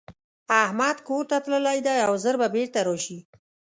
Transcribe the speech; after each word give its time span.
احمدکورته 0.63 1.35
تللی 1.45 1.79
دی 1.85 1.97
او 2.07 2.13
ژر 2.23 2.35
به 2.41 2.47
بيرته 2.55 2.79
راشي. 2.87 3.19